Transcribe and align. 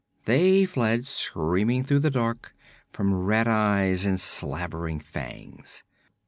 They 0.25 0.65
fled 0.65 1.05
screaming 1.05 1.83
through 1.83 1.99
the 1.99 2.09
dark 2.09 2.55
from 2.91 3.13
red 3.13 3.47
eyes 3.47 4.03
and 4.03 4.19
slavering 4.19 4.99
fangs. 4.99 5.83